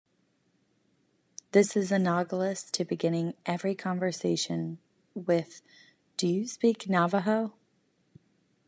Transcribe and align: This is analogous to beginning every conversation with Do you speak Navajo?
This 1.51 1.77
is 1.77 1.91
analogous 1.91 2.63
to 2.71 2.83
beginning 2.83 3.35
every 3.45 3.75
conversation 3.75 4.79
with 5.13 5.61
Do 6.17 6.27
you 6.27 6.47
speak 6.47 6.89
Navajo? 6.89 7.53